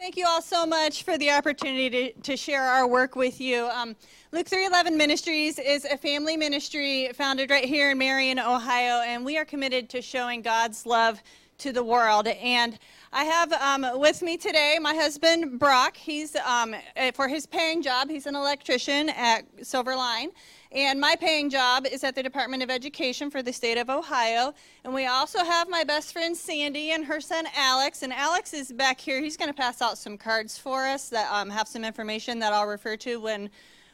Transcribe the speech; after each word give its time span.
Thank 0.00 0.16
you 0.16 0.26
all 0.26 0.40
so 0.40 0.64
much 0.64 1.02
for 1.02 1.18
the 1.18 1.30
opportunity 1.30 1.90
to, 1.90 2.20
to 2.22 2.34
share 2.34 2.62
our 2.62 2.86
work 2.86 3.16
with 3.16 3.38
you. 3.38 3.66
Um, 3.66 3.94
Luke 4.32 4.48
311 4.48 4.96
Ministries 4.96 5.58
is 5.58 5.84
a 5.84 5.98
family 5.98 6.38
ministry 6.38 7.10
founded 7.12 7.50
right 7.50 7.66
here 7.66 7.90
in 7.90 7.98
Marion, 7.98 8.38
Ohio, 8.38 9.02
and 9.02 9.26
we 9.26 9.36
are 9.36 9.44
committed 9.44 9.90
to 9.90 10.00
showing 10.00 10.40
God's 10.40 10.86
love 10.86 11.22
to 11.58 11.70
the 11.70 11.84
world. 11.84 12.28
And 12.28 12.78
I 13.12 13.24
have 13.24 13.52
um, 13.52 14.00
with 14.00 14.22
me 14.22 14.38
today 14.38 14.78
my 14.80 14.94
husband, 14.94 15.58
Brock. 15.58 15.98
He's, 15.98 16.34
um, 16.34 16.74
eh, 16.96 17.10
for 17.10 17.28
his 17.28 17.44
paying 17.44 17.82
job, 17.82 18.08
he's 18.08 18.24
an 18.24 18.34
electrician 18.34 19.10
at 19.10 19.42
Silver 19.60 19.94
Line. 19.94 20.30
And 20.72 21.00
my 21.00 21.16
paying 21.16 21.50
job 21.50 21.84
is 21.84 22.04
at 22.04 22.14
the 22.14 22.22
Department 22.22 22.62
of 22.62 22.70
Education 22.70 23.28
for 23.28 23.42
the 23.42 23.52
state 23.52 23.76
of 23.76 23.90
Ohio. 23.90 24.54
And 24.84 24.94
we 24.94 25.06
also 25.06 25.42
have 25.42 25.68
my 25.68 25.82
best 25.82 26.12
friend 26.12 26.36
Sandy 26.36 26.92
and 26.92 27.04
her 27.04 27.20
son 27.20 27.44
Alex. 27.56 28.04
And 28.04 28.12
Alex 28.12 28.54
is 28.54 28.70
back 28.70 29.00
here. 29.00 29.20
He's 29.20 29.36
going 29.36 29.50
to 29.50 29.56
pass 29.56 29.82
out 29.82 29.98
some 29.98 30.16
cards 30.16 30.58
for 30.58 30.86
us 30.86 31.08
that 31.08 31.28
um, 31.32 31.50
have 31.50 31.66
some 31.66 31.84
information 31.84 32.38
that 32.38 32.52
I'll 32.52 32.68
refer 32.68 32.96
to 32.98 33.20
when 33.20 33.50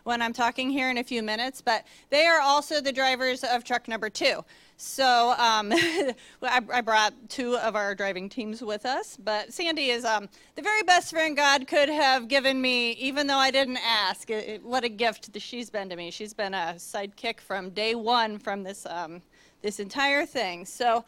when 0.06 0.22
I'm 0.22 0.32
talking 0.32 0.70
here 0.70 0.88
in 0.88 0.98
a 0.98 1.02
few 1.02 1.20
minutes, 1.20 1.60
but 1.60 1.84
they 2.10 2.26
are 2.26 2.38
also 2.40 2.80
the 2.80 2.92
drivers 2.92 3.42
of 3.42 3.64
truck 3.64 3.88
number 3.88 4.08
two. 4.08 4.44
So 4.76 5.34
um, 5.38 5.72
I, 6.42 6.60
I, 6.72 6.80
brought 6.82 7.14
two 7.30 7.56
of 7.56 7.74
our 7.74 7.94
driving 7.94 8.28
teams 8.28 8.60
with 8.60 8.84
us, 8.84 9.16
but 9.16 9.50
Sandy 9.52 9.88
is 9.88 10.04
um, 10.04 10.28
the 10.54 10.60
very 10.60 10.82
best 10.82 11.10
friend 11.12 11.34
God 11.34 11.66
could 11.66 11.88
have 11.88 12.28
given 12.28 12.60
me, 12.60 12.92
even 12.92 13.26
though 13.26 13.38
I 13.38 13.50
didn't 13.50 13.78
ask. 13.78 14.28
It, 14.28 14.48
it, 14.48 14.62
what 14.62 14.84
a 14.84 14.90
gift 14.90 15.32
that 15.32 15.40
she's 15.40 15.70
been 15.70 15.88
to 15.88 15.96
me. 15.96 16.10
She's 16.10 16.34
been 16.34 16.52
a 16.52 16.74
sidekick 16.76 17.40
from 17.40 17.70
day 17.70 17.94
one 17.94 18.38
from 18.38 18.62
this 18.64 18.84
um, 18.86 19.22
this 19.62 19.80
entire 19.80 20.26
thing. 20.26 20.64
So. 20.64 21.04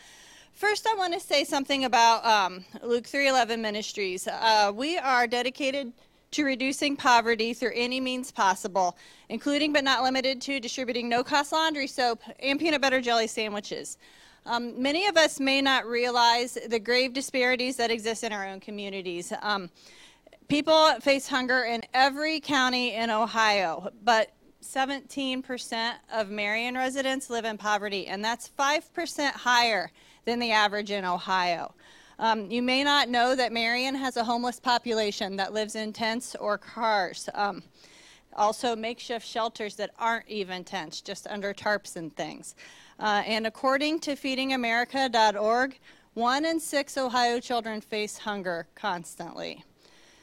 First, 0.54 0.88
I 0.92 0.96
want 0.96 1.14
to 1.14 1.20
say 1.20 1.44
something 1.44 1.84
about 1.84 2.24
um, 2.26 2.64
Luke 2.82 3.04
3:11 3.04 3.60
Ministries. 3.60 4.26
Uh, 4.26 4.72
we 4.74 4.98
are 4.98 5.28
dedicated 5.28 5.92
to 6.32 6.44
reducing 6.44 6.96
poverty 6.96 7.54
through 7.54 7.72
any 7.74 8.00
means 8.00 8.30
possible, 8.30 8.96
including 9.28 9.72
but 9.72 9.84
not 9.84 10.02
limited 10.02 10.40
to 10.42 10.60
distributing 10.60 11.08
no 11.08 11.24
cost 11.24 11.52
laundry 11.52 11.86
soap 11.86 12.20
and 12.40 12.58
peanut 12.58 12.80
butter 12.80 13.00
jelly 13.00 13.26
sandwiches. 13.26 13.98
Um, 14.46 14.80
many 14.80 15.06
of 15.06 15.16
us 15.16 15.40
may 15.40 15.60
not 15.60 15.86
realize 15.86 16.56
the 16.68 16.78
grave 16.78 17.12
disparities 17.12 17.76
that 17.76 17.90
exist 17.90 18.24
in 18.24 18.32
our 18.32 18.46
own 18.46 18.60
communities. 18.60 19.32
Um, 19.42 19.70
people 20.48 20.94
face 21.00 21.28
hunger 21.28 21.64
in 21.64 21.82
every 21.92 22.40
county 22.40 22.94
in 22.94 23.10
Ohio, 23.10 23.90
but 24.02 24.32
17% 24.62 25.92
of 26.12 26.30
Marion 26.30 26.74
residents 26.74 27.30
live 27.30 27.44
in 27.44 27.58
poverty, 27.58 28.06
and 28.06 28.24
that's 28.24 28.50
5% 28.58 29.30
higher 29.32 29.90
than 30.24 30.38
the 30.38 30.52
average 30.52 30.90
in 30.90 31.04
Ohio. 31.04 31.74
Um, 32.18 32.50
you 32.50 32.62
may 32.62 32.82
not 32.82 33.08
know 33.08 33.36
that 33.36 33.52
Marion 33.52 33.94
has 33.94 34.16
a 34.16 34.24
homeless 34.24 34.58
population 34.58 35.36
that 35.36 35.52
lives 35.52 35.76
in 35.76 35.92
tents 35.92 36.34
or 36.34 36.58
cars. 36.58 37.28
Um, 37.34 37.62
also, 38.34 38.74
makeshift 38.76 39.26
shelters 39.26 39.76
that 39.76 39.90
aren't 39.98 40.28
even 40.28 40.64
tents, 40.64 41.00
just 41.00 41.26
under 41.28 41.54
tarps 41.54 41.96
and 41.96 42.14
things. 42.14 42.54
Uh, 42.98 43.22
and 43.26 43.46
according 43.46 44.00
to 44.00 44.16
feedingamerica.org, 44.16 45.78
one 46.14 46.44
in 46.44 46.58
six 46.58 46.98
Ohio 46.98 47.38
children 47.38 47.80
face 47.80 48.18
hunger 48.18 48.66
constantly. 48.74 49.64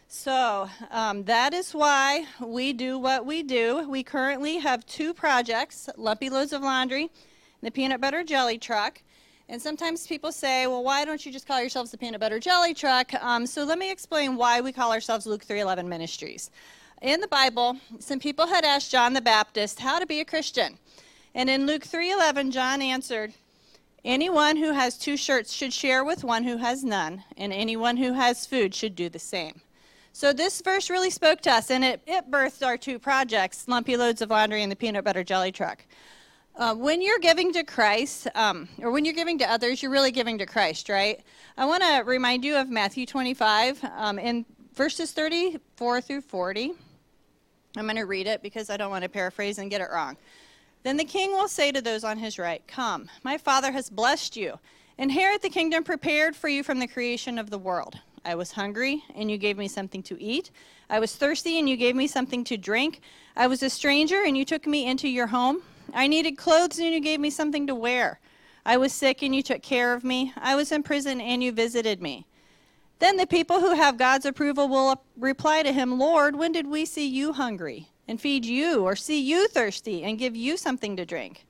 So 0.08 0.70
um, 0.92 1.24
that 1.24 1.54
is 1.54 1.74
why 1.74 2.26
we 2.40 2.74
do 2.74 3.00
what 3.00 3.26
we 3.26 3.44
do. 3.44 3.88
We 3.90 4.04
currently 4.04 4.58
have 4.58 4.86
two 4.86 5.14
projects 5.14 5.90
Lumpy 5.98 6.30
Loads 6.30 6.54
of 6.54 6.62
Laundry 6.62 7.04
and 7.04 7.12
the 7.62 7.72
Peanut 7.72 8.02
Butter 8.02 8.24
Jelly 8.24 8.58
Truck. 8.58 9.02
And 9.48 9.62
sometimes 9.62 10.08
people 10.08 10.32
say, 10.32 10.66
well, 10.66 10.84
why 10.84 11.06
don't 11.06 11.24
you 11.24 11.32
just 11.32 11.48
call 11.48 11.62
yourselves 11.62 11.92
the 11.92 11.98
Peanut 11.98 12.20
Butter 12.20 12.40
Jelly 12.40 12.74
Truck? 12.74 13.14
Um, 13.24 13.46
so 13.46 13.64
let 13.64 13.78
me 13.78 13.92
explain 13.92 14.38
why 14.38 14.60
we 14.60 14.72
call 14.72 14.92
ourselves 14.92 15.28
Luke 15.28 15.46
3:11 15.46 15.88
Ministries. 15.88 16.50
In 17.02 17.22
the 17.22 17.28
Bible, 17.28 17.78
some 18.00 18.20
people 18.20 18.48
had 18.48 18.66
asked 18.66 18.92
John 18.92 19.14
the 19.14 19.22
Baptist 19.22 19.80
how 19.80 20.00
to 20.00 20.08
be 20.08 20.20
a 20.20 20.26
Christian. 20.26 20.80
And 21.36 21.50
in 21.50 21.68
Luke 21.68 21.84
3:11, 21.84 22.52
John 22.52 22.82
answered, 22.82 23.34
Anyone 24.04 24.58
who 24.58 24.72
has 24.72 24.98
two 24.98 25.18
shirts 25.18 25.54
should 25.54 25.74
share 25.74 26.04
with 26.04 26.24
one 26.24 26.44
who 26.44 26.58
has 26.58 26.84
none, 26.84 27.24
and 27.38 27.54
anyone 27.54 27.98
who 27.98 28.14
has 28.14 28.46
food 28.46 28.74
should 28.74 28.96
do 28.96 29.10
the 29.10 29.20
same. 29.20 29.62
So 30.12 30.32
this 30.32 30.62
verse 30.62 30.90
really 30.90 31.10
spoke 31.10 31.42
to 31.42 31.52
us, 31.52 31.70
and 31.70 31.84
it, 31.84 32.02
it 32.08 32.32
birthed 32.32 32.66
our 32.66 32.78
two 32.78 32.98
projects, 33.00 33.68
Lumpy 33.68 33.98
Loads 33.98 34.22
of 34.22 34.30
Laundry 34.30 34.64
and 34.64 34.72
the 34.72 34.76
Peanut 34.76 35.04
Butter 35.04 35.24
Jelly 35.24 35.52
Truck. 35.52 35.84
Uh, 36.58 36.74
when 36.74 37.02
you're 37.02 37.20
giving 37.20 37.52
to 37.52 37.66
Christ, 37.66 38.30
um, 38.34 38.70
or 38.80 38.90
when 38.90 39.04
you're 39.04 39.14
giving 39.14 39.38
to 39.40 39.52
others, 39.52 39.84
you're 39.84 39.92
really 39.92 40.12
giving 40.12 40.38
to 40.38 40.46
Christ, 40.46 40.88
right? 40.88 41.20
I 41.58 41.66
want 41.66 41.84
to 41.84 42.04
remind 42.06 42.46
you 42.46 42.56
of 42.56 42.70
Matthew 42.70 43.06
25 43.06 43.84
um, 43.98 44.18
in 44.18 44.46
verses 44.74 45.12
34 45.12 46.00
through 46.00 46.22
40. 46.22 46.72
I'm 47.76 47.84
going 47.84 47.98
to 47.98 48.04
read 48.04 48.26
it 48.26 48.42
because 48.42 48.70
I 48.70 48.78
don't 48.78 48.90
want 48.90 49.04
to 49.04 49.10
paraphrase 49.10 49.58
and 49.58 49.70
get 49.70 49.82
it 49.82 49.90
wrong. 49.92 50.16
Then 50.84 50.96
the 50.96 51.04
king 51.04 51.32
will 51.32 51.50
say 51.50 51.74
to 51.74 51.82
those 51.82 52.06
on 52.06 52.18
his 52.18 52.40
right, 52.40 52.66
Come, 52.68 53.10
my 53.24 53.38
father 53.38 53.74
has 53.74 53.90
blessed 53.90 54.38
you. 54.38 54.58
Inherit 54.98 55.42
the 55.42 55.50
kingdom 55.50 55.84
prepared 55.84 56.38
for 56.38 56.48
you 56.48 56.64
from 56.64 56.80
the 56.80 56.88
creation 56.88 57.38
of 57.38 57.50
the 57.50 57.58
world. 57.58 58.00
I 58.24 58.36
was 58.36 58.54
hungry, 58.54 59.04
and 59.14 59.30
you 59.30 59.38
gave 59.38 59.58
me 59.58 59.68
something 59.68 60.02
to 60.04 60.22
eat. 60.24 60.52
I 60.90 61.00
was 61.00 61.18
thirsty, 61.18 61.60
and 61.60 61.68
you 61.68 61.76
gave 61.76 61.98
me 61.98 62.08
something 62.08 62.46
to 62.46 62.56
drink. 62.56 63.02
I 63.36 63.48
was 63.48 63.62
a 63.62 63.70
stranger, 63.70 64.24
and 64.26 64.38
you 64.38 64.46
took 64.46 64.66
me 64.66 64.88
into 64.88 65.10
your 65.10 65.28
home. 65.28 65.62
I 65.96 66.08
needed 66.08 66.38
clothes 66.38 66.78
and 66.78 66.94
you 66.94 67.00
gave 67.00 67.22
me 67.22 67.30
something 67.30 67.66
to 67.68 67.74
wear. 67.74 68.20
I 68.66 68.76
was 68.76 68.92
sick 68.92 69.22
and 69.22 69.34
you 69.34 69.42
took 69.42 69.64
care 69.64 69.94
of 69.94 70.04
me. 70.04 70.34
I 70.36 70.56
was 70.56 70.72
in 70.72 70.84
prison 70.84 71.22
and 71.22 71.42
you 71.42 71.54
visited 71.54 72.02
me. 72.02 72.28
Then 73.00 73.16
the 73.16 73.26
people 73.26 73.62
who 73.62 73.76
have 73.76 73.98
God's 73.98 74.26
approval 74.26 74.68
will 74.68 75.02
reply 75.18 75.64
to 75.64 75.72
him, 75.72 75.98
Lord, 75.98 76.36
when 76.36 76.52
did 76.52 76.68
we 76.68 76.86
see 76.86 77.08
you 77.08 77.32
hungry 77.32 77.90
and 78.08 78.20
feed 78.20 78.46
you, 78.46 78.84
or 78.84 78.96
see 78.96 79.20
you 79.20 79.48
thirsty 79.48 80.04
and 80.04 80.20
give 80.20 80.36
you 80.36 80.58
something 80.58 80.96
to 80.96 81.06
drink? 81.06 81.46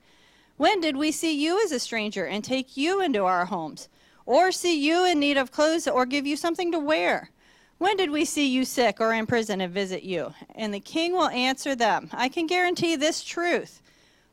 When 0.56 0.80
did 0.80 0.96
we 0.96 1.12
see 1.12 1.32
you 1.32 1.62
as 1.62 1.72
a 1.72 1.78
stranger 1.78 2.26
and 2.26 2.42
take 2.42 2.76
you 2.76 3.02
into 3.02 3.24
our 3.24 3.44
homes, 3.44 3.88
or 4.24 4.52
see 4.52 4.80
you 4.80 5.04
in 5.06 5.20
need 5.20 5.36
of 5.36 5.52
clothes 5.52 5.86
or 5.86 6.06
give 6.06 6.26
you 6.26 6.36
something 6.36 6.72
to 6.72 6.78
wear? 6.78 7.30
When 7.78 7.96
did 7.96 8.10
we 8.10 8.24
see 8.24 8.46
you 8.46 8.64
sick 8.64 9.00
or 9.00 9.12
in 9.12 9.26
prison 9.26 9.60
and 9.60 9.72
visit 9.72 10.02
you? 10.02 10.32
And 10.54 10.72
the 10.72 10.80
king 10.80 11.12
will 11.12 11.28
answer 11.28 11.74
them, 11.74 12.08
I 12.12 12.28
can 12.28 12.46
guarantee 12.46 12.96
this 12.96 13.22
truth. 13.22 13.82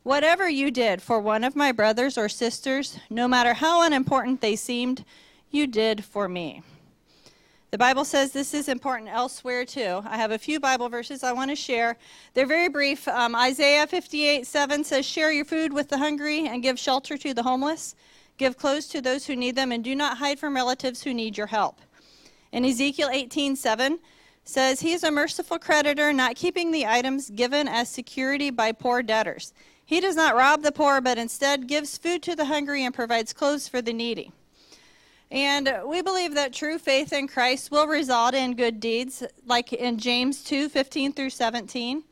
Whatever 0.04 0.50
you 0.50 0.70
did 0.70 1.02
for 1.02 1.20
one 1.20 1.46
of 1.46 1.56
my 1.56 1.72
brothers 1.72 2.18
or 2.18 2.28
sisters, 2.28 3.00
no 3.10 3.26
matter 3.26 3.54
how 3.54 3.86
unimportant 3.86 4.42
they 4.42 4.58
seemed, 4.58 5.06
you 5.50 5.66
did 5.66 6.04
for 6.04 6.28
me. 6.28 6.62
The 7.72 7.78
Bible 7.78 8.04
says 8.04 8.32
this 8.32 8.54
is 8.54 8.68
important 8.68 9.10
elsewhere 9.10 9.66
too. 9.66 10.02
I 10.06 10.18
have 10.18 10.32
a 10.32 10.38
few 10.38 10.60
Bible 10.60 10.90
verses 10.90 11.24
I 11.24 11.32
want 11.32 11.52
to 11.52 11.56
share. 11.56 11.98
They're 12.34 12.46
very 12.46 12.68
brief. 12.68 13.08
Um, 13.08 13.34
Isaiah 13.34 13.88
58 13.88 14.46
7 14.46 14.84
says, 14.84 15.06
Share 15.06 15.32
your 15.32 15.46
food 15.46 15.72
with 15.72 15.88
the 15.88 15.98
hungry 15.98 16.48
and 16.48 16.62
give 16.62 16.78
shelter 16.78 17.18
to 17.18 17.34
the 17.34 17.44
homeless. 17.44 17.96
Give 18.38 18.58
clothes 18.58 18.88
to 18.88 19.02
those 19.02 19.26
who 19.26 19.38
need 19.38 19.56
them 19.56 19.72
and 19.72 19.84
do 19.84 19.96
not 19.96 20.18
hide 20.18 20.38
from 20.38 20.56
relatives 20.56 21.02
who 21.02 21.14
need 21.14 21.38
your 21.38 21.48
help. 21.48 21.80
And 22.52 22.66
Ezekiel 22.66 23.10
18 23.12 23.56
7 23.56 24.00
says, 24.44 24.82
He 24.82 24.92
is 24.92 25.04
a 25.04 25.12
merciful 25.12 25.58
creditor, 25.58 26.12
not 26.12 26.36
keeping 26.36 26.72
the 26.72 26.86
items 26.86 27.30
given 27.30 27.68
as 27.70 27.90
security 27.90 28.50
by 28.50 28.74
poor 28.74 29.02
debtors. 29.02 29.54
He 29.94 30.00
does 30.00 30.16
not 30.16 30.36
rob 30.36 30.64
the 30.64 30.72
poor, 30.72 31.02
but 31.02 31.20
instead 31.20 31.68
gives 31.68 32.00
food 32.00 32.24
to 32.24 32.36
the 32.36 32.46
hungry 32.46 32.84
and 32.84 32.96
provides 32.96 33.32
clothes 33.32 33.68
for 33.68 33.80
the 33.80 33.94
needy. 33.94 34.32
And 35.30 35.72
we 35.86 36.02
believe 36.02 36.34
that 36.34 36.52
true 36.52 36.80
faith 36.80 37.14
in 37.14 37.28
Christ 37.28 37.70
will 37.70 37.86
result 37.86 38.34
in 38.34 38.56
good 38.56 38.80
deeds, 38.80 39.22
like 39.46 39.72
in 39.72 40.00
James 40.00 40.44
2 40.46 40.68
15 40.68 41.14
through 41.14 41.30
17. 41.30 42.04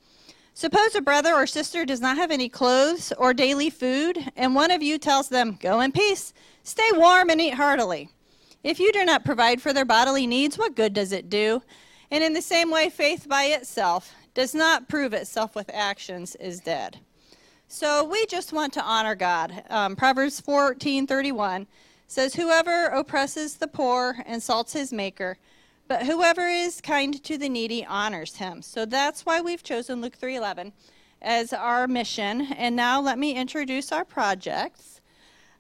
Suppose 0.53 0.93
a 0.93 1.01
brother 1.01 1.33
or 1.33 1.47
sister 1.47 1.83
does 1.83 1.99
not 1.99 2.17
have 2.17 2.29
any 2.29 2.49
clothes 2.49 3.11
or 3.17 3.33
daily 3.33 3.71
food, 3.71 4.29
and 4.35 4.53
one 4.53 4.69
of 4.69 4.83
you 4.83 4.99
tells 4.99 5.29
them, 5.29 5.57
Go 5.59 5.79
in 5.79 5.91
peace, 5.91 6.35
stay 6.61 6.91
warm, 6.93 7.31
and 7.31 7.41
eat 7.41 7.55
heartily. 7.55 8.09
If 8.63 8.79
you 8.79 8.93
do 8.93 9.03
not 9.05 9.25
provide 9.25 9.59
for 9.59 9.73
their 9.73 9.85
bodily 9.85 10.27
needs, 10.27 10.55
what 10.55 10.75
good 10.75 10.93
does 10.93 11.11
it 11.11 11.31
do? 11.31 11.63
And 12.11 12.23
in 12.23 12.33
the 12.33 12.43
same 12.43 12.69
way, 12.69 12.91
faith 12.91 13.27
by 13.27 13.45
itself 13.45 14.13
does 14.35 14.53
not 14.53 14.87
prove 14.87 15.13
itself 15.13 15.55
with 15.55 15.71
actions 15.73 16.35
is 16.35 16.59
dead. 16.59 16.99
So 17.73 18.03
we 18.03 18.25
just 18.25 18.51
want 18.51 18.73
to 18.73 18.83
honor 18.83 19.15
God. 19.15 19.63
Um, 19.69 19.95
Proverbs 19.95 20.41
14:31 20.41 21.67
says, 22.05 22.33
"Whoever 22.33 22.87
oppresses 22.87 23.55
the 23.55 23.67
poor 23.67 24.21
insults 24.27 24.73
his 24.73 24.91
maker, 24.91 25.37
but 25.87 26.05
whoever 26.05 26.49
is 26.49 26.81
kind 26.81 27.23
to 27.23 27.37
the 27.37 27.47
needy 27.47 27.85
honors 27.85 28.35
him." 28.35 28.61
So 28.61 28.83
that's 28.83 29.25
why 29.25 29.39
we've 29.39 29.63
chosen 29.63 30.01
Luke 30.01 30.17
3:11 30.17 30.73
as 31.21 31.53
our 31.53 31.87
mission. 31.87 32.51
And 32.57 32.75
now 32.75 32.99
let 32.99 33.17
me 33.17 33.35
introduce 33.35 33.93
our 33.93 34.03
projects. 34.03 34.99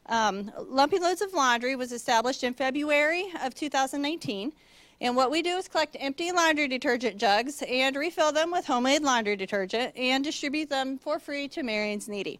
Um, 0.07 0.51
Lumpy 0.67 0.99
Loads 0.99 1.21
of 1.21 1.33
Laundry 1.33 1.77
was 1.77 1.93
established 1.93 2.43
in 2.43 2.53
February 2.53 3.31
of 3.41 3.55
2019. 3.55 4.51
And 5.01 5.15
what 5.15 5.31
we 5.31 5.41
do 5.41 5.57
is 5.57 5.67
collect 5.67 5.97
empty 5.99 6.31
laundry 6.31 6.67
detergent 6.67 7.17
jugs 7.17 7.63
and 7.67 7.95
refill 7.95 8.31
them 8.31 8.51
with 8.51 8.67
homemade 8.67 9.01
laundry 9.01 9.35
detergent 9.35 9.97
and 9.97 10.23
distribute 10.23 10.69
them 10.69 10.99
for 10.99 11.17
free 11.17 11.47
to 11.49 11.63
Marion's 11.63 12.07
Needy. 12.07 12.39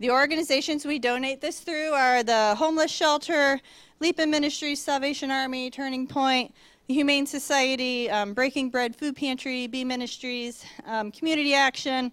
The 0.00 0.10
organizations 0.10 0.84
we 0.84 0.98
donate 0.98 1.40
this 1.40 1.60
through 1.60 1.92
are 1.92 2.24
the 2.24 2.56
Homeless 2.56 2.90
Shelter, 2.90 3.60
Leap 4.00 4.18
in 4.18 4.28
Ministries, 4.28 4.82
Salvation 4.82 5.30
Army, 5.30 5.70
Turning 5.70 6.08
Point, 6.08 6.52
the 6.88 6.94
Humane 6.94 7.26
Society, 7.26 8.10
um, 8.10 8.34
Breaking 8.34 8.70
Bread 8.70 8.96
Food 8.96 9.14
Pantry, 9.14 9.68
Bee 9.68 9.84
Ministries, 9.84 10.64
um, 10.86 11.12
Community 11.12 11.54
Action, 11.54 12.10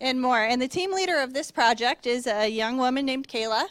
and 0.00 0.18
more. 0.18 0.42
And 0.42 0.60
the 0.60 0.68
team 0.68 0.90
leader 0.90 1.20
of 1.20 1.34
this 1.34 1.50
project 1.50 2.06
is 2.06 2.26
a 2.26 2.48
young 2.48 2.78
woman 2.78 3.04
named 3.04 3.28
Kayla. 3.28 3.66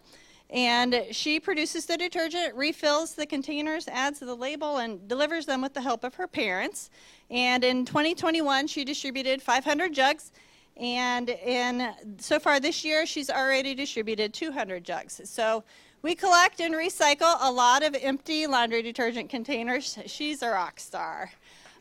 And 0.49 1.05
she 1.11 1.39
produces 1.39 1.85
the 1.85 1.97
detergent, 1.97 2.55
refills 2.55 3.15
the 3.15 3.25
containers, 3.25 3.87
adds 3.89 4.19
the 4.19 4.33
label, 4.33 4.77
and 4.77 5.05
delivers 5.07 5.45
them 5.45 5.61
with 5.61 5.73
the 5.73 5.81
help 5.81 6.03
of 6.05 6.15
her 6.15 6.27
parents. 6.27 6.89
And 7.29 7.63
in 7.63 7.85
2021, 7.85 8.67
she 8.67 8.85
distributed 8.85 9.41
500 9.41 9.93
jugs. 9.93 10.31
And 10.77 11.29
in 11.29 11.91
so 12.17 12.39
far 12.39 12.59
this 12.59 12.85
year, 12.85 13.05
she's 13.05 13.29
already 13.29 13.75
distributed 13.75 14.33
200 14.33 14.83
jugs. 14.83 15.19
So 15.25 15.63
we 16.01 16.15
collect 16.15 16.61
and 16.61 16.73
recycle 16.73 17.35
a 17.41 17.51
lot 17.51 17.83
of 17.83 17.95
empty 17.99 18.47
laundry 18.47 18.81
detergent 18.81 19.29
containers. 19.29 19.97
She's 20.05 20.43
a 20.43 20.49
rock 20.49 20.79
star. 20.79 21.31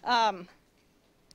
Um, 0.03 0.49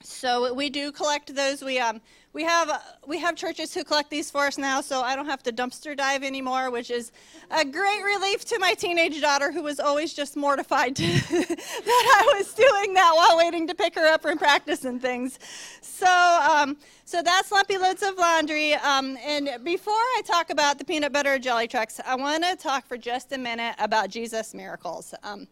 so 0.04 0.54
we 0.54 0.70
do 0.70 0.92
collect 0.92 1.36
those. 1.36 1.64
We 1.64 1.80
um, 1.80 2.02
we 2.34 2.44
have 2.44 2.82
we 3.06 3.20
have 3.20 3.36
churches 3.36 3.74
who 3.74 3.84
collect 3.84 4.10
these 4.10 4.32
for 4.32 4.48
us 4.48 4.58
now, 4.58 4.80
so 4.80 5.02
I 5.02 5.16
don't 5.16 5.26
have 5.26 5.44
to 5.44 5.52
dumpster 5.52 5.98
dive 5.98 6.24
anymore, 6.24 6.72
which 6.72 6.90
is 6.90 7.12
a 7.50 7.66
great 7.66 8.02
relief 8.04 8.46
to 8.46 8.60
my 8.60 8.74
teenage 8.74 9.20
daughter, 9.20 9.52
who 9.52 9.62
was 9.62 9.80
always 9.80 10.14
just 10.14 10.38
mortified 10.38 10.96
that 10.96 12.24
I 12.24 12.34
was 12.38 12.54
doing 12.54 12.94
that 12.94 13.12
while 13.16 13.38
waiting 13.38 13.68
to 13.68 13.76
pick 13.76 13.96
her 13.96 14.08
up 14.08 14.22
from 14.22 14.38
practice 14.38 14.86
and 14.86 15.02
things. 15.02 15.40
So 15.82 16.08
um, 16.08 16.78
so 17.04 17.22
that's 17.22 17.52
lumpy 17.52 17.78
loads 17.78 18.02
of 18.02 18.18
laundry. 18.18 18.76
Um, 18.76 19.18
and 19.26 19.50
before 19.66 19.94
I 19.94 20.22
talk 20.26 20.50
about 20.52 20.78
the 20.78 20.86
peanut 20.86 21.12
butter 21.12 21.38
jelly 21.38 21.68
trucks, 21.68 22.00
I 22.06 22.16
want 22.16 22.46
to 22.46 22.56
talk 22.56 22.88
for 22.88 22.98
just 22.98 23.34
a 23.34 23.38
minute 23.38 23.76
about 23.78 24.10
Jesus' 24.10 24.54
miracles. 24.54 25.14
Um, 25.24 25.48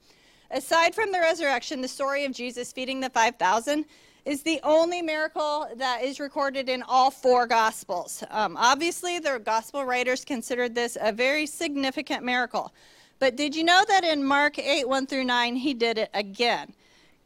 aside 0.50 0.96
from 0.96 1.12
the 1.12 1.20
resurrection, 1.20 1.82
the 1.82 1.90
story 1.90 2.24
of 2.24 2.32
Jesus 2.32 2.72
feeding 2.72 3.02
the 3.02 3.10
five 3.10 3.36
thousand 3.36 3.84
is 4.30 4.44
the 4.44 4.60
only 4.62 5.02
miracle 5.02 5.68
that 5.78 6.04
is 6.04 6.20
recorded 6.20 6.70
in 6.70 6.84
all 6.84 7.10
four 7.10 7.48
Gospels. 7.48 8.24
Um, 8.30 8.56
obviously, 8.58 9.18
the 9.18 9.42
Gospel 9.44 9.84
writers 9.86 10.24
considered 10.24 10.76
this 10.76 11.00
a 11.02 11.12
very 11.12 11.48
significant 11.48 12.24
miracle. 12.24 12.72
But 13.18 13.36
did 13.36 13.56
you 13.56 13.64
know 13.64 13.84
that 13.88 14.04
in 14.04 14.24
Mark 14.24 14.60
8, 14.60 14.88
1 14.88 15.08
through 15.08 15.24
9, 15.24 15.56
he 15.56 15.74
did 15.74 15.98
it 15.98 16.12
again? 16.14 16.72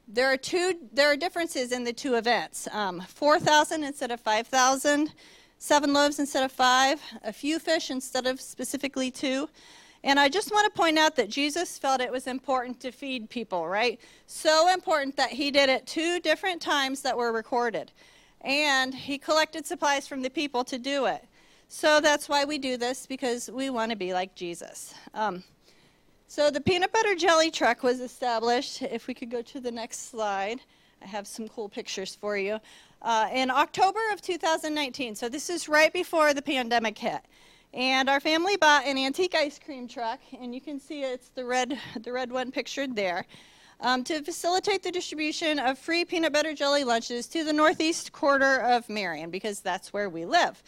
There 0.07 0.31
are 0.31 0.38
two. 0.38 0.75
There 0.94 1.11
are 1.11 1.17
differences 1.17 1.73
in 1.73 1.83
the 1.83 1.91
two 1.91 2.15
events. 2.15 2.69
Um, 2.71 3.01
Four 3.01 3.39
thousand 3.39 3.83
instead 3.85 4.11
of 4.11 4.19
five 4.19 4.47
thousand, 4.47 5.13
seven 5.59 5.94
loaves 5.94 6.19
instead 6.19 6.44
of 6.44 6.51
five, 6.51 7.01
a 7.23 7.31
few 7.31 7.57
fish 7.57 7.89
instead 7.89 8.27
of 8.27 8.41
specifically 8.41 9.11
two. 9.11 9.47
And 10.03 10.19
I 10.19 10.27
just 10.27 10.51
want 10.51 10.65
to 10.65 10.77
point 10.77 11.00
out 11.00 11.15
that 11.15 11.29
Jesus 11.29 11.77
felt 11.77 12.01
it 12.01 12.11
was 12.11 12.27
important 12.27 12.79
to 12.81 12.91
feed 12.91 13.29
people, 13.29 13.67
right? 13.67 14.00
So 14.27 14.71
important 14.73 15.15
that 15.15 15.29
he 15.29 15.50
did 15.50 15.69
it 15.69 15.88
two 15.88 16.19
different 16.19 16.61
times 16.61 17.01
that 17.03 17.17
were 17.17 17.31
recorded. 17.31 17.91
And 18.41 18.94
he 18.94 19.17
collected 19.17 19.65
supplies 19.65 20.05
from 20.05 20.21
the 20.21 20.29
people 20.29 20.65
to 20.65 20.77
do 20.77 21.05
it. 21.05 21.25
So 21.69 22.01
that's 22.01 22.27
why 22.27 22.44
we 22.44 22.57
do 22.57 22.75
this, 22.75 23.07
because 23.07 23.50
we 23.50 23.69
want 23.69 23.91
to 23.91 23.97
be 23.97 24.13
like 24.13 24.35
Jesus. 24.35 24.94
Um, 25.13 25.44
so 26.27 26.51
the 26.51 26.59
peanut 26.59 26.91
butter 26.91 27.15
jelly 27.15 27.50
truck 27.50 27.81
was 27.81 28.01
established. 28.01 28.81
If 28.81 29.07
we 29.07 29.13
could 29.13 29.31
go 29.31 29.41
to 29.41 29.59
the 29.61 29.71
next 29.71 30.09
slide, 30.09 30.59
I 31.01 31.05
have 31.07 31.27
some 31.27 31.47
cool 31.47 31.69
pictures 31.69 32.15
for 32.15 32.38
you. 32.38 32.59
Uh, 33.01 33.29
in 33.33 33.50
October 33.50 34.00
of 34.11 34.21
2019, 34.21 35.15
so 35.15 35.29
this 35.29 35.50
is 35.50 35.69
right 35.69 35.91
before 35.94 36.33
the 36.33 36.41
pandemic 36.41 36.97
hit. 36.97 37.21
And 37.74 38.08
our 38.08 38.20
family 38.20 38.56
bought 38.56 38.86
an 38.86 39.00
antique 39.00 39.34
ice 39.34 39.58
cream 39.58 39.88
truck, 39.88 40.20
and 40.40 40.54
you 40.54 40.62
can 40.62 40.80
see 40.80 41.02
it's 41.02 41.30
the 41.30 41.44
red, 41.44 41.80
the 42.04 42.14
red 42.14 42.31
one 42.31 42.52
pictured 42.52 42.96
there, 42.96 43.25
um, 43.81 44.04
to 44.04 44.22
facilitate 44.22 44.84
the 44.84 44.92
distribution 44.92 45.58
of 45.58 45.80
free 45.80 46.06
peanut 46.06 46.34
butter 46.34 46.54
jelly 46.54 46.84
lunches 46.84 47.25
to 47.28 47.44
the 47.44 47.52
northeast 47.52 48.12
quarter 48.12 48.58
of 48.58 48.88
Marion, 48.90 49.31
because 49.31 49.60
that's 49.60 49.92
where 49.92 50.08
we 50.08 50.24
live. 50.24 50.62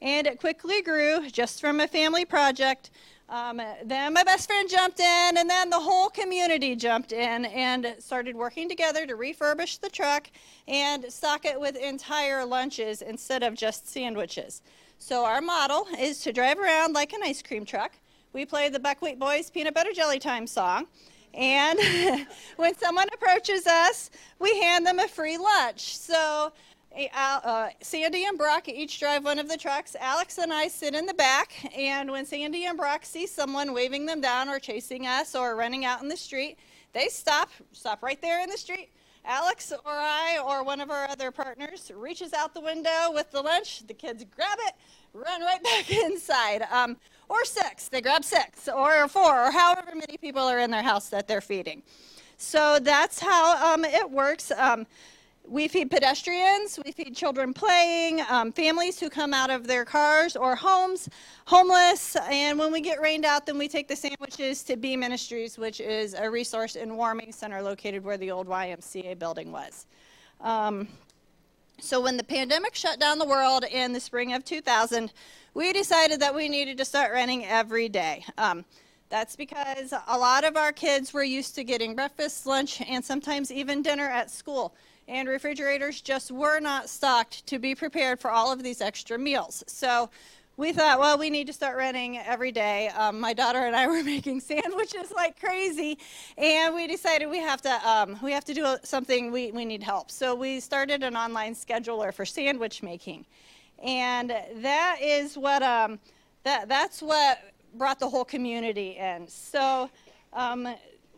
And 0.00 0.24
it 0.28 0.38
quickly 0.38 0.82
grew 0.82 1.28
just 1.30 1.60
from 1.60 1.80
a 1.80 1.88
family 1.88 2.24
project. 2.24 2.90
Um, 3.28 3.60
then 3.84 4.12
my 4.12 4.22
best 4.22 4.46
friend 4.46 4.70
jumped 4.70 5.00
in, 5.00 5.36
and 5.38 5.50
then 5.50 5.68
the 5.68 5.80
whole 5.80 6.10
community 6.10 6.76
jumped 6.76 7.10
in 7.10 7.44
and 7.46 7.96
started 7.98 8.36
working 8.36 8.68
together 8.68 9.04
to 9.06 9.14
refurbish 9.14 9.80
the 9.80 9.90
truck 9.90 10.28
and 10.68 11.12
stock 11.12 11.44
it 11.44 11.60
with 11.60 11.74
entire 11.74 12.44
lunches 12.44 13.02
instead 13.02 13.42
of 13.42 13.56
just 13.56 13.88
sandwiches. 13.88 14.62
So 15.04 15.24
our 15.24 15.40
model 15.40 15.88
is 15.98 16.20
to 16.20 16.32
drive 16.32 16.60
around 16.60 16.92
like 16.92 17.12
an 17.12 17.22
ice 17.24 17.42
cream 17.42 17.64
truck. 17.64 17.90
We 18.32 18.46
play 18.46 18.68
the 18.68 18.78
Buckwheat 18.78 19.18
Boyz 19.18 19.52
Peanut 19.52 19.74
Butter 19.74 19.92
Jelly 19.92 20.20
Time 20.20 20.46
song. 20.46 20.86
And 21.34 21.76
when 22.56 22.76
someone 22.78 23.08
approaches 23.12 23.66
us, 23.66 24.10
we 24.38 24.56
hand 24.60 24.86
them 24.86 25.00
a 25.00 25.08
free 25.08 25.36
lunch. 25.36 25.96
So 25.96 26.52
uh, 27.12 27.70
Sandy 27.80 28.26
and 28.26 28.38
Brock 28.38 28.68
each 28.68 29.00
drive 29.00 29.24
one 29.24 29.40
of 29.40 29.48
the 29.48 29.56
trucks. 29.56 29.96
Alex 29.98 30.38
and 30.38 30.52
I 30.52 30.68
sit 30.68 30.94
in 30.94 31.04
the 31.06 31.14
back, 31.14 31.52
and 31.76 32.08
when 32.08 32.24
Sandy 32.24 32.66
and 32.66 32.78
Brock 32.78 33.04
see 33.04 33.26
someone 33.26 33.74
waving 33.74 34.06
them 34.06 34.20
down 34.20 34.48
or 34.48 34.60
chasing 34.60 35.08
us 35.08 35.34
or 35.34 35.56
running 35.56 35.84
out 35.84 36.00
in 36.00 36.08
the 36.08 36.16
street, 36.16 36.58
they 36.92 37.08
stop, 37.08 37.50
stop 37.72 38.04
right 38.04 38.22
there 38.22 38.40
in 38.40 38.48
the 38.48 38.56
street, 38.56 38.90
Alex 39.24 39.72
or 39.72 39.80
I 39.86 40.38
or 40.44 40.64
one 40.64 40.80
of 40.80 40.90
our 40.90 41.08
other 41.08 41.30
partners 41.30 41.90
reaches 41.94 42.32
out 42.32 42.54
the 42.54 42.60
window 42.60 43.10
with 43.12 43.30
the 43.30 43.40
lunch. 43.40 43.86
The 43.86 43.94
kids 43.94 44.24
grab 44.34 44.58
it, 44.66 44.74
run 45.14 45.40
right 45.42 45.62
back 45.64 45.90
inside. 45.90 46.62
Um, 46.70 46.96
or 47.28 47.44
six, 47.44 47.88
they 47.88 48.00
grab 48.00 48.24
six, 48.24 48.68
or 48.68 49.08
four, 49.08 49.46
or 49.46 49.50
however 49.50 49.92
many 49.94 50.16
people 50.18 50.42
are 50.42 50.58
in 50.58 50.70
their 50.70 50.82
house 50.82 51.08
that 51.10 51.28
they're 51.28 51.40
feeding. 51.40 51.82
So 52.36 52.78
that's 52.80 53.20
how 53.20 53.74
um, 53.74 53.84
it 53.84 54.10
works. 54.10 54.50
Um, 54.50 54.86
we 55.48 55.68
feed 55.68 55.90
pedestrians, 55.90 56.78
we 56.84 56.92
feed 56.92 57.14
children 57.16 57.52
playing, 57.52 58.22
um, 58.30 58.52
families 58.52 58.98
who 58.98 59.10
come 59.10 59.34
out 59.34 59.50
of 59.50 59.66
their 59.66 59.84
cars 59.84 60.36
or 60.36 60.54
homes, 60.54 61.08
homeless, 61.46 62.16
and 62.30 62.58
when 62.58 62.72
we 62.72 62.80
get 62.80 63.00
rained 63.00 63.24
out, 63.24 63.46
then 63.46 63.58
we 63.58 63.68
take 63.68 63.88
the 63.88 63.96
sandwiches 63.96 64.62
to 64.62 64.76
Bee 64.76 64.96
Ministries, 64.96 65.58
which 65.58 65.80
is 65.80 66.14
a 66.14 66.30
resource 66.30 66.76
and 66.76 66.96
warming 66.96 67.32
center 67.32 67.60
located 67.60 68.04
where 68.04 68.16
the 68.16 68.30
old 68.30 68.46
YMCA 68.46 69.18
building 69.18 69.52
was. 69.52 69.86
Um, 70.40 70.88
so 71.78 72.00
when 72.00 72.16
the 72.16 72.24
pandemic 72.24 72.74
shut 72.74 73.00
down 73.00 73.18
the 73.18 73.26
world 73.26 73.64
in 73.64 73.92
the 73.92 74.00
spring 74.00 74.32
of 74.34 74.44
2000, 74.44 75.12
we 75.54 75.72
decided 75.72 76.20
that 76.20 76.34
we 76.34 76.48
needed 76.48 76.78
to 76.78 76.84
start 76.84 77.12
running 77.12 77.44
every 77.44 77.88
day. 77.88 78.24
Um, 78.38 78.64
that's 79.08 79.36
because 79.36 79.92
a 80.06 80.16
lot 80.16 80.44
of 80.44 80.56
our 80.56 80.72
kids 80.72 81.12
were 81.12 81.24
used 81.24 81.54
to 81.56 81.64
getting 81.64 81.94
breakfast, 81.94 82.46
lunch, 82.46 82.80
and 82.80 83.04
sometimes 83.04 83.50
even 83.50 83.82
dinner 83.82 84.08
at 84.08 84.30
school 84.30 84.74
and 85.08 85.28
refrigerators 85.28 86.00
just 86.00 86.30
were 86.30 86.60
not 86.60 86.88
stocked 86.88 87.46
to 87.46 87.58
be 87.58 87.74
prepared 87.74 88.20
for 88.20 88.30
all 88.30 88.52
of 88.52 88.62
these 88.62 88.80
extra 88.80 89.18
meals. 89.18 89.64
So 89.66 90.10
we 90.56 90.72
thought, 90.72 91.00
well, 91.00 91.18
we 91.18 91.30
need 91.30 91.46
to 91.46 91.52
start 91.52 91.76
running 91.76 92.18
every 92.18 92.52
day. 92.52 92.88
Um, 92.88 93.18
my 93.18 93.32
daughter 93.32 93.58
and 93.58 93.74
I 93.74 93.86
were 93.88 94.02
making 94.02 94.40
sandwiches 94.40 95.10
like 95.14 95.40
crazy, 95.40 95.98
and 96.36 96.74
we 96.74 96.86
decided 96.86 97.26
we 97.30 97.38
have 97.38 97.62
to 97.62 97.88
um, 97.88 98.18
we 98.22 98.32
have 98.32 98.44
to 98.44 98.54
do 98.54 98.76
something. 98.82 99.32
We 99.32 99.50
we 99.50 99.64
need 99.64 99.82
help, 99.82 100.10
so 100.10 100.34
we 100.34 100.60
started 100.60 101.02
an 101.02 101.16
online 101.16 101.54
scheduler 101.54 102.12
for 102.12 102.26
sandwich 102.26 102.82
making, 102.82 103.24
and 103.82 104.30
that 104.56 104.98
is 105.00 105.38
what 105.38 105.62
um, 105.62 105.98
that 106.44 106.68
that's 106.68 107.00
what 107.02 107.38
brought 107.74 107.98
the 107.98 108.08
whole 108.08 108.24
community 108.24 108.96
in. 108.98 109.26
So. 109.28 109.90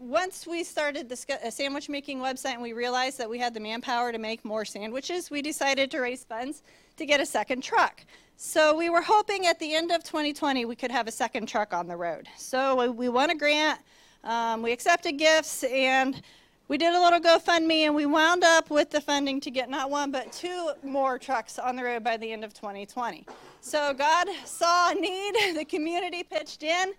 Once 0.05 0.47
we 0.47 0.63
started 0.63 1.09
the 1.09 1.17
sandwich 1.51 1.89
making 1.89 2.19
website 2.19 2.53
and 2.53 2.63
we 2.63 2.75
realized 2.75 3.17
that 3.17 3.31
we 3.31 3.39
had 3.39 3.55
the 3.55 3.61
manpower 3.61 4.13
to 4.13 4.19
make 4.19 4.45
more 4.45 4.63
sandwiches, 4.63 5.31
we 5.31 5.41
decided 5.41 5.91
to 5.91 5.99
raise 5.99 6.25
funds 6.25 6.63
to 6.99 7.07
get 7.07 7.21
a 7.21 7.27
second 7.27 7.63
truck. 7.63 8.05
So 8.37 8.77
we 8.77 8.91
were 8.91 9.01
hoping 9.01 9.47
at 9.47 9.59
the 9.59 9.75
end 9.75 9.91
of 9.91 10.05
2020 10.05 10.67
we 10.67 10.77
could 10.77 10.91
have 10.91 11.09
a 11.09 11.11
second 11.11 11.47
truck 11.47 11.73
on 11.73 11.87
the 11.89 11.97
road. 11.97 12.29
So 12.37 12.93
we 12.93 13.09
won 13.09 13.31
a 13.31 13.35
grant, 13.35 13.81
um, 14.25 14.61
we 14.61 14.73
accepted 14.73 15.13
gifts, 15.13 15.65
and 15.65 16.21
we 16.69 16.77
did 16.77 16.93
a 16.93 17.01
little 17.01 17.21
GoFundMe, 17.21 17.87
and 17.87 17.95
we 17.95 18.05
wound 18.05 18.45
up 18.45 18.69
with 18.69 18.91
the 18.91 19.01
funding 19.01 19.41
to 19.41 19.51
get 19.51 19.71
not 19.71 19.91
one 19.91 20.11
but 20.11 20.31
two 20.33 20.73
more 20.83 21.19
trucks 21.19 21.59
on 21.59 21.77
the 21.77 21.83
road 21.83 22.05
by 22.05 22.19
the 22.19 22.31
end 22.31 22.45
of 22.45 22.53
2020. 22.53 23.25
So 23.64 23.94
God 23.94 24.28
saw 24.44 24.90
a 24.90 24.94
need, 24.94 25.35
the 25.54 25.64
community 25.64 26.23
pitched 26.23 26.62
in, 26.62 26.92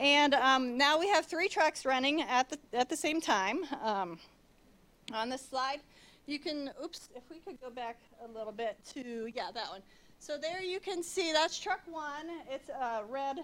and 0.00 0.32
um, 0.32 0.78
now 0.78 0.98
we 0.98 1.08
have 1.08 1.26
three 1.26 1.46
trucks 1.46 1.84
running 1.84 2.22
at 2.22 2.48
the, 2.48 2.58
at 2.72 2.88
the 2.88 2.96
same 2.96 3.20
time. 3.20 3.66
Um, 3.82 4.18
on 5.12 5.28
this 5.28 5.46
slide, 5.46 5.80
you 6.24 6.38
can, 6.38 6.70
oops, 6.82 7.10
if 7.14 7.22
we 7.30 7.38
could 7.40 7.60
go 7.60 7.68
back 7.68 7.98
a 8.24 8.32
little 8.32 8.50
bit 8.50 8.78
to, 8.94 9.30
yeah, 9.34 9.50
that 9.52 9.68
one. 9.68 9.82
So 10.18 10.38
there 10.38 10.62
you 10.62 10.80
can 10.80 11.02
see 11.02 11.34
that's 11.34 11.58
truck 11.58 11.82
one. 11.84 12.30
It's 12.50 12.70
a 12.70 13.02
red 13.06 13.40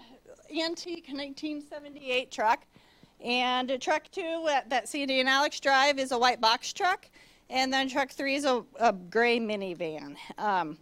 antique 0.51 1.09
1978 1.09 2.31
truck. 2.31 2.65
And 3.23 3.79
truck 3.83 4.11
two 4.11 4.49
at 4.51 4.71
that 4.71 4.89
Sandy 4.89 5.21
and 5.21 5.29
Alex 5.29 5.61
drive 5.61 5.99
is 5.99 6.11
a 6.11 6.19
white 6.19 6.41
box 6.41 6.73
truck. 6.73 7.05
And 7.51 7.71
then 7.71 7.91
truck 7.91 8.11
three 8.11 8.35
is 8.35 8.47
a, 8.47 8.65
a 8.81 8.95
gray 8.95 9.39
minivan. 9.39 10.17
Um, 10.39 10.79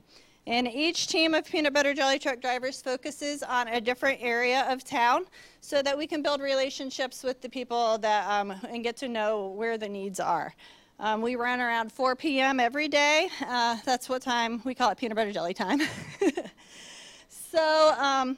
And 0.47 0.67
each 0.67 1.07
team 1.07 1.35
of 1.35 1.45
peanut 1.45 1.73
butter 1.73 1.95
jelly 1.95 2.19
truck 2.19 2.41
drivers 2.41 2.81
focuses 2.81 3.43
on 3.43 3.69
a 3.69 3.81
different 3.81 4.21
area 4.23 4.67
of 4.71 4.85
town 4.85 5.27
so 5.61 5.83
that 5.83 5.97
we 5.97 6.07
can 6.07 6.23
build 6.23 6.41
relationships 6.41 7.23
with 7.23 7.41
the 7.41 7.49
people 7.49 7.99
that 7.99 8.29
um, 8.29 8.53
and 8.69 8.83
get 8.83 8.97
to 8.99 9.09
know 9.09 9.49
where 9.49 9.77
the 9.77 9.89
needs 9.89 10.19
are. 10.19 10.55
Um, 10.99 11.23
we 11.23 11.37
run 11.37 11.61
around 11.61 11.93
4 11.93 12.17
p.m. 12.17 12.61
every 12.61 12.89
day. 12.89 13.29
Uh, 13.47 13.77
that's 13.85 14.09
what 14.09 14.23
time 14.23 14.61
we 14.65 14.75
call 14.75 14.91
it 14.91 14.99
peanut 14.99 15.17
butter 15.17 15.33
jelly 15.33 15.55
time. 15.55 15.81
so, 17.29 17.95
um, 17.99 18.37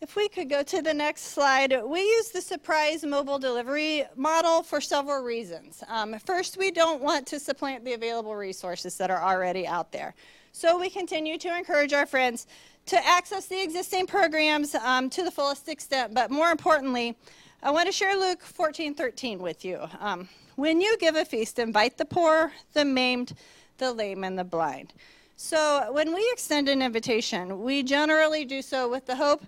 if 0.00 0.14
we 0.14 0.28
could 0.28 0.48
go 0.48 0.62
to 0.62 0.80
the 0.80 0.94
next 0.94 1.32
slide, 1.32 1.74
we 1.84 2.00
use 2.00 2.28
the 2.28 2.40
surprise 2.40 3.04
mobile 3.04 3.40
delivery 3.40 4.04
model 4.14 4.62
for 4.62 4.80
several 4.80 5.24
reasons. 5.24 5.82
Um, 5.88 6.16
first, 6.20 6.56
we 6.56 6.70
don't 6.70 7.02
want 7.02 7.26
to 7.28 7.40
supplant 7.40 7.84
the 7.84 7.94
available 7.94 8.36
resources 8.36 8.96
that 8.98 9.10
are 9.10 9.20
already 9.20 9.66
out 9.66 9.90
there. 9.90 10.14
So 10.58 10.76
we 10.76 10.90
continue 10.90 11.38
to 11.38 11.56
encourage 11.56 11.92
our 11.92 12.04
friends 12.04 12.48
to 12.86 13.06
access 13.06 13.46
the 13.46 13.62
existing 13.62 14.08
programs 14.08 14.74
um, 14.74 15.08
to 15.10 15.22
the 15.22 15.30
fullest 15.30 15.68
extent. 15.68 16.14
But 16.14 16.32
more 16.32 16.50
importantly, 16.50 17.16
I 17.62 17.70
want 17.70 17.86
to 17.86 17.92
share 17.92 18.16
Luke 18.16 18.42
14 18.42 18.92
13 18.92 19.38
with 19.38 19.64
you. 19.64 19.86
Um, 20.00 20.28
when 20.56 20.80
you 20.80 20.98
give 20.98 21.14
a 21.14 21.24
feast, 21.24 21.60
invite 21.60 21.96
the 21.96 22.04
poor, 22.04 22.50
the 22.72 22.84
maimed, 22.84 23.34
the 23.76 23.92
lame, 23.92 24.24
and 24.24 24.36
the 24.36 24.42
blind. 24.42 24.94
So 25.36 25.92
when 25.92 26.12
we 26.12 26.28
extend 26.32 26.68
an 26.68 26.82
invitation, 26.82 27.62
we 27.62 27.84
generally 27.84 28.44
do 28.44 28.60
so 28.60 28.90
with 28.90 29.06
the 29.06 29.14
hope 29.14 29.44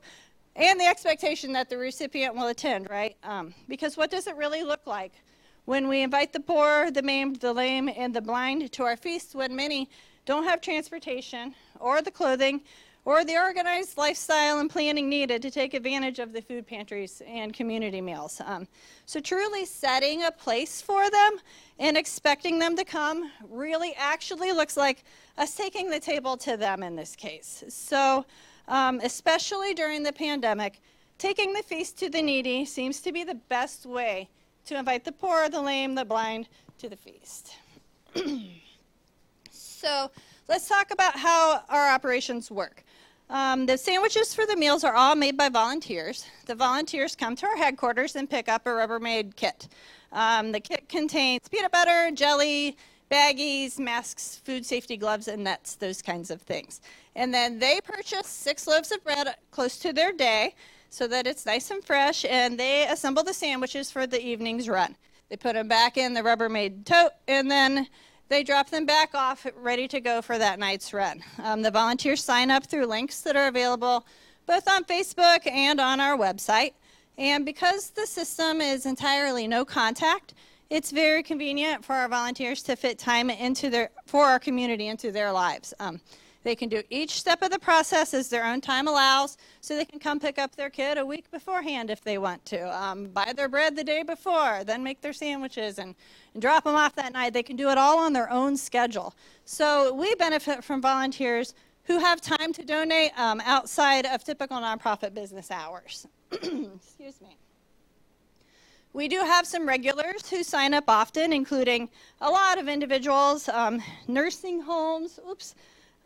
and 0.54 0.78
the 0.78 0.86
expectation 0.86 1.52
that 1.54 1.68
the 1.68 1.76
recipient 1.76 2.36
will 2.36 2.46
attend, 2.46 2.88
right? 2.88 3.16
Um, 3.24 3.52
because 3.66 3.96
what 3.96 4.12
does 4.12 4.28
it 4.28 4.36
really 4.36 4.62
look 4.62 4.86
like 4.86 5.14
when 5.70 5.86
we 5.86 6.02
invite 6.02 6.32
the 6.32 6.40
poor, 6.40 6.90
the 6.90 7.00
maimed, 7.00 7.36
the 7.36 7.52
lame, 7.52 7.88
and 7.96 8.12
the 8.12 8.20
blind 8.20 8.72
to 8.72 8.82
our 8.82 8.96
feasts, 8.96 9.36
when 9.36 9.54
many 9.54 9.88
don't 10.26 10.42
have 10.42 10.60
transportation 10.60 11.54
or 11.78 12.02
the 12.02 12.10
clothing 12.10 12.60
or 13.04 13.24
the 13.24 13.36
organized 13.36 13.96
lifestyle 13.96 14.58
and 14.58 14.68
planning 14.68 15.08
needed 15.08 15.40
to 15.40 15.48
take 15.48 15.72
advantage 15.72 16.18
of 16.18 16.32
the 16.32 16.42
food 16.42 16.66
pantries 16.66 17.22
and 17.24 17.54
community 17.54 18.00
meals. 18.00 18.42
Um, 18.44 18.66
so, 19.06 19.20
truly 19.20 19.64
setting 19.64 20.24
a 20.24 20.32
place 20.32 20.82
for 20.82 21.08
them 21.08 21.36
and 21.78 21.96
expecting 21.96 22.58
them 22.58 22.74
to 22.74 22.84
come 22.84 23.30
really 23.48 23.94
actually 23.96 24.50
looks 24.50 24.76
like 24.76 25.04
us 25.38 25.54
taking 25.54 25.88
the 25.88 26.00
table 26.00 26.36
to 26.38 26.56
them 26.56 26.82
in 26.82 26.96
this 26.96 27.14
case. 27.14 27.62
So, 27.68 28.26
um, 28.66 28.98
especially 29.04 29.72
during 29.74 30.02
the 30.02 30.12
pandemic, 30.12 30.80
taking 31.18 31.52
the 31.52 31.62
feast 31.62 31.96
to 32.00 32.10
the 32.10 32.22
needy 32.22 32.64
seems 32.64 33.00
to 33.02 33.12
be 33.12 33.22
the 33.22 33.36
best 33.48 33.86
way 33.86 34.28
to 34.70 34.78
invite 34.78 35.04
the 35.04 35.12
poor, 35.12 35.48
the 35.48 35.60
lame, 35.60 35.96
the 35.96 36.04
blind 36.04 36.48
to 36.78 36.88
the 36.88 36.96
feast. 36.96 37.56
so, 39.50 40.10
let's 40.48 40.68
talk 40.68 40.92
about 40.92 41.16
how 41.16 41.60
our 41.68 41.90
operations 41.90 42.52
work. 42.52 42.84
Um, 43.28 43.66
the 43.66 43.76
sandwiches 43.76 44.32
for 44.32 44.46
the 44.46 44.54
meals 44.54 44.84
are 44.84 44.94
all 44.94 45.16
made 45.16 45.36
by 45.36 45.48
volunteers. 45.48 46.24
The 46.46 46.54
volunteers 46.54 47.16
come 47.16 47.34
to 47.36 47.46
our 47.46 47.56
headquarters 47.56 48.14
and 48.14 48.30
pick 48.30 48.48
up 48.48 48.64
a 48.64 48.70
Rubbermaid 48.70 49.34
kit. 49.34 49.66
Um, 50.12 50.52
the 50.52 50.60
kit 50.60 50.88
contains 50.88 51.48
peanut 51.48 51.72
butter, 51.72 52.12
jelly, 52.12 52.76
baggies, 53.10 53.80
masks, 53.80 54.40
food 54.44 54.64
safety 54.64 54.96
gloves, 54.96 55.26
and 55.26 55.42
nets, 55.42 55.74
those 55.74 56.00
kinds 56.00 56.30
of 56.30 56.42
things. 56.42 56.80
And 57.16 57.34
then 57.34 57.58
they 57.58 57.80
purchase 57.82 58.28
six 58.28 58.68
loaves 58.68 58.92
of 58.92 59.02
bread 59.02 59.34
close 59.50 59.78
to 59.80 59.92
their 59.92 60.12
day 60.12 60.54
so 60.90 61.06
that 61.06 61.26
it's 61.26 61.46
nice 61.46 61.70
and 61.70 61.82
fresh, 61.82 62.24
and 62.24 62.58
they 62.58 62.86
assemble 62.86 63.22
the 63.22 63.32
sandwiches 63.32 63.90
for 63.90 64.06
the 64.06 64.20
evening's 64.20 64.68
run. 64.68 64.96
They 65.28 65.36
put 65.36 65.54
them 65.54 65.68
back 65.68 65.96
in 65.96 66.12
the 66.12 66.22
Rubbermaid 66.22 66.84
tote, 66.84 67.12
and 67.28 67.50
then 67.50 67.86
they 68.28 68.42
drop 68.42 68.70
them 68.70 68.86
back 68.86 69.14
off 69.14 69.46
ready 69.56 69.88
to 69.88 70.00
go 70.00 70.20
for 70.20 70.38
that 70.38 70.58
night's 70.58 70.92
run. 70.92 71.22
Um, 71.42 71.62
the 71.62 71.70
volunteers 71.70 72.22
sign 72.22 72.50
up 72.50 72.66
through 72.66 72.86
links 72.86 73.22
that 73.22 73.36
are 73.36 73.48
available 73.48 74.04
both 74.46 74.68
on 74.68 74.84
Facebook 74.84 75.46
and 75.46 75.80
on 75.80 76.00
our 76.00 76.16
website. 76.16 76.72
And 77.18 77.44
because 77.44 77.90
the 77.90 78.06
system 78.06 78.60
is 78.60 78.86
entirely 78.86 79.46
no 79.46 79.64
contact, 79.64 80.34
it's 80.70 80.90
very 80.90 81.22
convenient 81.22 81.84
for 81.84 81.94
our 81.94 82.08
volunteers 82.08 82.62
to 82.64 82.76
fit 82.76 82.98
time 82.98 83.30
into 83.30 83.70
their 83.70 83.90
for 84.06 84.24
our 84.24 84.38
community 84.38 84.88
into 84.88 85.12
their 85.12 85.30
lives. 85.32 85.74
Um, 85.78 86.00
they 86.42 86.56
can 86.56 86.68
do 86.68 86.82
each 86.88 87.18
step 87.20 87.42
of 87.42 87.50
the 87.50 87.58
process 87.58 88.14
as 88.14 88.28
their 88.28 88.46
own 88.46 88.60
time 88.60 88.88
allows, 88.88 89.36
so 89.60 89.76
they 89.76 89.84
can 89.84 89.98
come 89.98 90.18
pick 90.18 90.38
up 90.38 90.56
their 90.56 90.70
kid 90.70 90.96
a 90.96 91.04
week 91.04 91.30
beforehand 91.30 91.90
if 91.90 92.00
they 92.00 92.18
want 92.18 92.44
to. 92.46 92.82
Um, 92.82 93.08
buy 93.08 93.32
their 93.36 93.48
bread 93.48 93.76
the 93.76 93.84
day 93.84 94.02
before, 94.02 94.64
then 94.64 94.82
make 94.82 95.00
their 95.00 95.12
sandwiches 95.12 95.78
and, 95.78 95.94
and 96.32 96.42
drop 96.42 96.64
them 96.64 96.76
off 96.76 96.94
that 96.96 97.12
night. 97.12 97.34
They 97.34 97.42
can 97.42 97.56
do 97.56 97.68
it 97.68 97.76
all 97.76 97.98
on 97.98 98.12
their 98.12 98.30
own 98.30 98.56
schedule. 98.56 99.14
So 99.44 99.92
we 99.92 100.14
benefit 100.14 100.64
from 100.64 100.80
volunteers 100.80 101.54
who 101.84 101.98
have 101.98 102.20
time 102.20 102.52
to 102.54 102.64
donate 102.64 103.10
um, 103.18 103.42
outside 103.44 104.06
of 104.06 104.24
typical 104.24 104.58
nonprofit 104.58 105.12
business 105.12 105.50
hours. 105.50 106.06
Excuse 106.32 107.20
me. 107.20 107.36
We 108.92 109.06
do 109.06 109.18
have 109.18 109.46
some 109.46 109.68
regulars 109.68 110.28
who 110.28 110.42
sign 110.42 110.74
up 110.74 110.84
often, 110.88 111.32
including 111.32 111.88
a 112.20 112.28
lot 112.28 112.58
of 112.58 112.68
individuals, 112.68 113.48
um, 113.48 113.80
nursing 114.08 114.60
homes, 114.60 115.20
oops, 115.28 115.54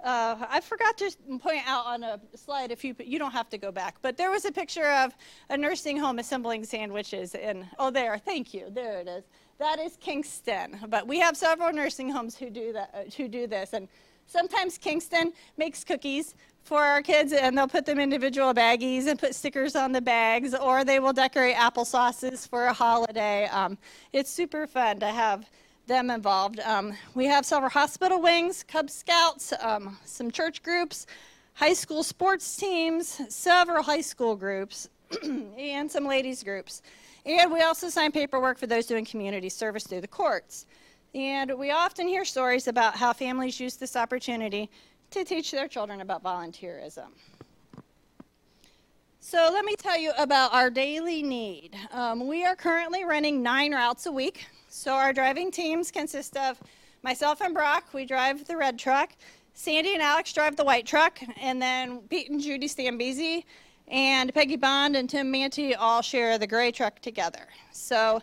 uh, 0.05 0.47
I 0.49 0.61
forgot 0.61 0.97
to 0.99 1.11
point 1.39 1.63
out 1.67 1.87
on 1.87 2.03
a 2.03 2.21
slide 2.37 2.71
if 2.71 2.85
you 2.85 2.95
you 2.99 3.19
don't 3.19 3.33
have 3.33 3.49
to 3.51 3.59
go 3.59 3.73
back, 3.73 3.97
but 4.03 4.17
there 4.17 4.31
was 4.31 4.45
a 4.45 4.53
picture 4.53 4.91
of 4.91 5.17
a 5.49 5.57
nursing 5.57 5.97
home 5.97 6.19
assembling 6.19 6.65
sandwiches 6.65 7.35
and 7.35 7.67
oh 7.79 7.91
there, 7.91 8.19
thank 8.19 8.53
you, 8.55 8.67
there 8.71 9.01
it 9.01 9.09
is. 9.09 9.25
That 9.59 9.79
is 9.79 9.97
Kingston, 10.01 10.79
but 10.89 11.07
we 11.07 11.19
have 11.21 11.37
several 11.37 11.73
nursing 11.73 12.11
homes 12.11 12.37
who 12.37 12.51
do 12.51 12.73
that 12.75 12.91
uh, 12.93 13.11
who 13.17 13.29
do 13.29 13.47
this, 13.47 13.73
and 13.73 13.89
sometimes 14.27 14.79
Kingston 14.79 15.33
makes 15.57 15.85
cookies 15.85 16.35
for 16.65 16.83
our 16.83 17.03
kids, 17.03 17.33
and 17.33 17.57
they'll 17.57 17.69
put 17.69 17.87
them 17.87 18.01
individual 18.01 18.55
baggies 18.55 19.07
and 19.07 19.19
put 19.19 19.35
stickers 19.35 19.77
on 19.77 19.93
the 19.93 20.01
bags, 20.01 20.55
or 20.55 20.85
they 20.85 20.99
will 20.99 21.13
decorate 21.13 21.57
applesauces 21.57 22.49
for 22.49 22.67
a 22.67 22.73
holiday. 22.73 23.47
Um, 23.47 23.79
it's 24.13 24.31
super 24.31 24.67
fun 24.67 24.99
to 25.01 25.07
have 25.07 25.51
them 25.87 26.11
involved. 26.11 26.61
Um, 26.61 26.95
we 27.15 27.27
have 27.27 27.45
several 27.45 27.71
hospital 27.71 28.21
wings, 28.21 28.65
Cub 28.67 28.91
Scouts, 28.91 29.53
um, 29.61 29.99
some 30.05 30.31
church 30.31 30.63
groups, 30.63 31.07
high 31.55 31.75
school 31.75 32.03
sports 32.03 32.57
teams, 32.57 33.21
several 33.29 33.83
high 33.83 34.01
school 34.01 34.37
groups, 34.37 34.89
and 35.23 35.91
some 35.91 36.07
ladies 36.07 36.43
groups. 36.43 36.83
And 37.27 37.53
we 37.53 37.63
also 37.63 37.89
sign 37.89 38.13
paperwork 38.13 38.59
for 38.59 38.67
those 38.67 38.87
doing 38.87 39.05
community 39.05 39.49
service 39.49 39.85
through 39.85 40.03
the 40.03 40.09
courts. 40.09 40.67
And 41.15 41.57
we 41.59 41.71
often 41.71 42.09
hear 42.09 42.25
stories 42.25 42.67
about 42.67 42.97
how 42.97 43.13
families 43.13 43.61
use 43.61 43.77
this 43.77 43.97
opportunity 43.97 44.69
to 45.11 45.25
teach 45.25 45.53
their 45.53 45.69
children 45.69 46.01
about 46.01 46.23
volunteerism. 46.23 47.07
So 49.21 49.51
let 49.53 49.65
me 49.65 49.75
tell 49.77 49.97
you 49.97 50.13
about 50.19 50.53
our 50.53 50.69
daily 50.69 51.23
need. 51.23 51.71
Um, 51.93 52.27
we 52.27 52.45
are 52.45 52.55
currently 52.55 53.05
running 53.05 53.43
nine 53.43 53.73
routes 53.73 54.07
a 54.07 54.13
week. 54.13 54.47
So 54.77 54.93
our 54.93 55.13
driving 55.13 55.53
teams 55.53 55.93
consist 55.93 56.37
of 56.37 56.61
myself 57.05 57.41
and 57.41 57.55
Brock, 57.55 57.95
we 57.95 58.05
drive 58.05 58.45
the 58.45 58.57
red 58.57 58.77
truck. 58.77 59.13
Sandy 59.55 59.95
and 59.95 60.03
Alex 60.03 60.33
drive 60.33 60.57
the 60.57 60.65
white 60.65 60.85
truck, 60.85 61.21
and 61.41 61.63
then 61.63 62.01
Pete 62.11 62.29
and 62.29 62.41
Judy 62.41 62.67
Stambezi 62.67 63.47
and 63.87 64.35
Peggy 64.35 64.57
Bond 64.57 64.97
and 64.97 65.09
Tim 65.09 65.31
Manti 65.31 65.77
all 65.77 66.03
share 66.03 66.39
the 66.39 66.47
gray 66.49 66.73
truck 66.73 66.99
together. 66.99 67.47
So 67.71 68.21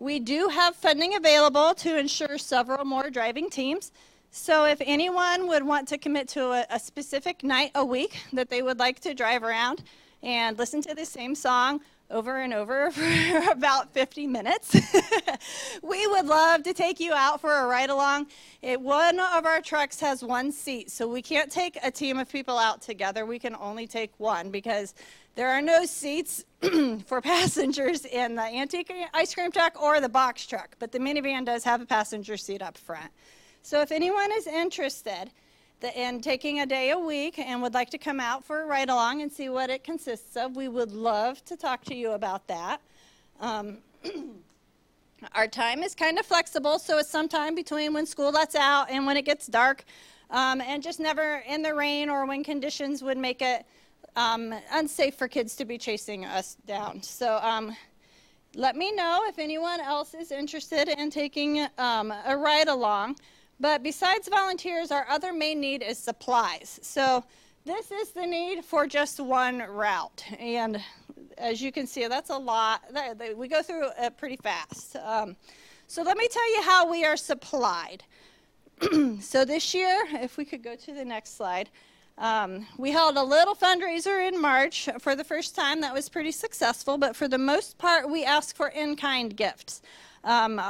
we 0.00 0.18
do 0.18 0.48
have 0.48 0.74
funding 0.74 1.14
available 1.14 1.74
to 1.74 1.96
ensure 1.96 2.38
several 2.38 2.84
more 2.84 3.08
driving 3.08 3.48
teams. 3.48 3.92
So 4.32 4.64
if 4.64 4.82
anyone 4.84 5.46
would 5.46 5.62
want 5.62 5.86
to 5.88 5.96
commit 5.96 6.26
to 6.30 6.50
a, 6.50 6.66
a 6.70 6.80
specific 6.80 7.44
night 7.44 7.70
a 7.76 7.84
week 7.84 8.20
that 8.32 8.50
they 8.50 8.62
would 8.62 8.80
like 8.80 8.98
to 9.00 9.14
drive 9.14 9.44
around 9.44 9.84
and 10.24 10.58
listen 10.58 10.82
to 10.82 10.94
the 10.94 11.06
same 11.06 11.36
song 11.36 11.80
over 12.14 12.40
and 12.40 12.54
over 12.54 12.90
for 12.92 13.50
about 13.50 13.92
50 13.92 14.26
minutes. 14.26 14.74
we 15.82 16.06
would 16.06 16.26
love 16.26 16.62
to 16.62 16.72
take 16.72 17.00
you 17.00 17.12
out 17.12 17.40
for 17.40 17.52
a 17.52 17.66
ride 17.66 17.90
along. 17.90 18.28
One 18.62 19.18
of 19.18 19.44
our 19.44 19.60
trucks 19.60 20.00
has 20.00 20.22
one 20.22 20.52
seat, 20.52 20.90
so 20.90 21.06
we 21.06 21.20
can't 21.20 21.50
take 21.50 21.76
a 21.82 21.90
team 21.90 22.18
of 22.18 22.30
people 22.30 22.56
out 22.56 22.80
together. 22.80 23.26
We 23.26 23.38
can 23.38 23.56
only 23.56 23.86
take 23.86 24.12
one 24.18 24.50
because 24.50 24.94
there 25.34 25.50
are 25.50 25.60
no 25.60 25.84
seats 25.84 26.44
for 27.06 27.20
passengers 27.20 28.04
in 28.04 28.36
the 28.36 28.42
antique 28.42 28.92
ice 29.12 29.34
cream 29.34 29.50
truck 29.50 29.80
or 29.82 30.00
the 30.00 30.08
box 30.08 30.46
truck, 30.46 30.76
but 30.78 30.92
the 30.92 30.98
minivan 30.98 31.44
does 31.44 31.64
have 31.64 31.82
a 31.82 31.86
passenger 31.86 32.36
seat 32.36 32.62
up 32.62 32.78
front. 32.78 33.10
So 33.62 33.80
if 33.80 33.90
anyone 33.90 34.30
is 34.32 34.46
interested, 34.46 35.30
and 35.84 36.22
taking 36.22 36.60
a 36.60 36.66
day 36.66 36.90
a 36.90 36.98
week 36.98 37.38
and 37.38 37.60
would 37.62 37.74
like 37.74 37.90
to 37.90 37.98
come 37.98 38.20
out 38.20 38.44
for 38.44 38.62
a 38.62 38.66
ride 38.66 38.88
along 38.88 39.22
and 39.22 39.30
see 39.30 39.48
what 39.48 39.70
it 39.70 39.84
consists 39.84 40.36
of, 40.36 40.56
we 40.56 40.68
would 40.68 40.92
love 40.92 41.44
to 41.44 41.56
talk 41.56 41.84
to 41.84 41.94
you 41.94 42.12
about 42.12 42.46
that. 42.46 42.80
Um, 43.40 43.78
our 45.32 45.46
time 45.46 45.82
is 45.82 45.94
kind 45.94 46.18
of 46.18 46.26
flexible, 46.26 46.78
so 46.78 46.98
it's 46.98 47.10
sometime 47.10 47.54
between 47.54 47.92
when 47.92 48.06
school 48.06 48.30
lets 48.30 48.54
out 48.54 48.90
and 48.90 49.06
when 49.06 49.16
it 49.16 49.24
gets 49.24 49.46
dark, 49.46 49.84
um, 50.30 50.60
and 50.60 50.82
just 50.82 51.00
never 51.00 51.42
in 51.46 51.62
the 51.62 51.74
rain 51.74 52.08
or 52.08 52.26
when 52.26 52.42
conditions 52.42 53.02
would 53.02 53.18
make 53.18 53.42
it 53.42 53.64
um, 54.16 54.54
unsafe 54.72 55.14
for 55.14 55.28
kids 55.28 55.56
to 55.56 55.64
be 55.64 55.78
chasing 55.78 56.24
us 56.24 56.56
down. 56.66 57.02
So 57.02 57.38
um, 57.42 57.76
let 58.54 58.76
me 58.76 58.92
know 58.92 59.22
if 59.26 59.38
anyone 59.38 59.80
else 59.80 60.14
is 60.14 60.30
interested 60.30 60.88
in 60.88 61.10
taking 61.10 61.66
um, 61.78 62.12
a 62.26 62.36
ride 62.36 62.68
along. 62.68 63.16
But 63.60 63.82
besides 63.82 64.28
volunteers, 64.28 64.90
our 64.90 65.06
other 65.08 65.32
main 65.32 65.60
need 65.60 65.82
is 65.82 65.98
supplies. 65.98 66.80
So 66.82 67.24
this 67.64 67.90
is 67.90 68.10
the 68.10 68.26
need 68.26 68.64
for 68.64 68.86
just 68.86 69.20
one 69.20 69.58
route. 69.58 70.24
And 70.38 70.82
as 71.38 71.62
you 71.62 71.72
can 71.72 71.86
see, 71.86 72.06
that's 72.06 72.30
a 72.30 72.36
lot. 72.36 72.82
We 73.36 73.48
go 73.48 73.62
through 73.62 73.88
it 73.98 74.16
pretty 74.16 74.36
fast. 74.36 74.96
Um, 74.96 75.36
so 75.86 76.02
let 76.02 76.16
me 76.16 76.28
tell 76.28 76.54
you 76.54 76.62
how 76.62 76.90
we 76.90 77.04
are 77.04 77.16
supplied. 77.16 78.04
so 79.20 79.44
this 79.44 79.74
year, 79.74 80.04
if 80.12 80.36
we 80.36 80.44
could 80.44 80.62
go 80.62 80.74
to 80.74 80.92
the 80.92 81.04
next 81.04 81.36
slide, 81.36 81.70
um, 82.18 82.66
we 82.78 82.90
held 82.90 83.16
a 83.16 83.22
little 83.22 83.54
fundraiser 83.54 84.26
in 84.28 84.40
March 84.40 84.88
for 85.00 85.16
the 85.16 85.24
first 85.24 85.54
time. 85.56 85.80
That 85.80 85.94
was 85.94 86.08
pretty 86.08 86.32
successful, 86.32 86.96
but 86.96 87.16
for 87.16 87.28
the 87.28 87.38
most 87.38 87.78
part, 87.78 88.08
we 88.08 88.24
ask 88.24 88.54
for 88.54 88.68
in 88.68 88.96
kind 88.96 89.36
gifts. 89.36 89.82
Um, 90.22 90.60